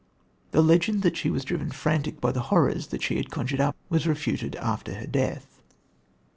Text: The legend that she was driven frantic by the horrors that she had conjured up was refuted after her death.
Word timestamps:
The 0.49 0.63
legend 0.63 1.03
that 1.03 1.15
she 1.15 1.29
was 1.29 1.45
driven 1.45 1.69
frantic 1.69 2.19
by 2.19 2.31
the 2.31 2.39
horrors 2.49 2.87
that 2.87 3.03
she 3.03 3.17
had 3.17 3.29
conjured 3.29 3.61
up 3.61 3.75
was 3.87 4.07
refuted 4.07 4.55
after 4.55 4.95
her 4.95 5.05
death. 5.05 5.61